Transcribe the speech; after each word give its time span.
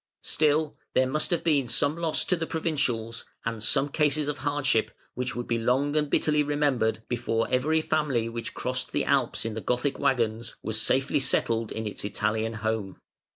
Still 0.23 0.75
there 0.95 1.05
must 1.05 1.29
have 1.29 1.43
been 1.43 1.67
some 1.67 1.95
loss 1.95 2.25
to 2.25 2.35
the 2.35 2.47
provincials 2.47 3.23
and 3.45 3.61
some 3.61 3.87
cases 3.87 4.27
of 4.27 4.39
hardship 4.39 4.89
which 5.13 5.35
would 5.35 5.45
be 5.47 5.59
long 5.59 5.95
and 5.95 6.09
bitterly 6.09 6.41
remembered, 6.41 7.03
before 7.07 7.47
every 7.51 7.81
family 7.81 8.27
which 8.27 8.55
crossed 8.55 8.93
the 8.93 9.05
Alps 9.05 9.45
in 9.45 9.53
the 9.53 9.61
Gothic 9.61 9.99
waggons 9.99 10.55
was 10.63 10.81
safely 10.81 11.19
settled 11.19 11.71
in 11.71 11.85
its 11.85 12.03
Italian 12.03 12.53
home. 12.65 12.99